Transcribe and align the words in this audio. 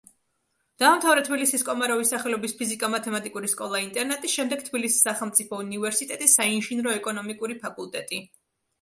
დაამთავრა 0.83 1.23
თბილისის 1.27 1.65
კომაროვის 1.67 2.13
სახელობის 2.13 2.57
ფიზიკა-მათემატიკური 2.63 3.51
სკოლა-ინტერნატი, 3.53 4.33
შემდეგ 4.39 4.67
თბილისის 4.71 5.07
სახელმწიფო 5.11 5.63
უნივერსიტეტის 5.69 6.39
საინჟინრო-ეკონომიკური 6.43 7.63
ფაკულტეტი. 7.65 8.27